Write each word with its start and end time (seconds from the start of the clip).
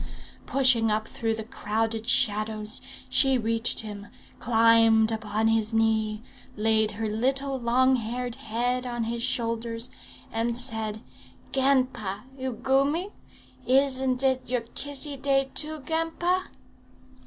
Pushing 0.47 0.89
through 0.89 1.35
the 1.35 1.43
crowded 1.43 2.07
shadows, 2.07 2.81
she 3.07 3.37
reached 3.37 3.81
him, 3.81 4.07
climbed 4.39 5.11
upon 5.11 5.47
his 5.47 5.75
knee, 5.75 6.23
laid 6.55 6.93
her 6.93 7.07
little 7.07 7.59
long 7.59 7.97
haired 7.97 8.33
head 8.33 8.87
on 8.87 9.03
his 9.03 9.21
shoulders, 9.21 9.91
and 10.31 10.57
said, 10.57 11.03
'Ganpa! 11.53 12.23
you 12.35 12.51
goomy? 12.51 13.11
Isn't 13.67 14.23
it 14.23 14.49
your 14.49 14.61
Kissy 14.61 15.17
Day 15.17 15.51
too, 15.53 15.81
ganpa?' 15.81 16.47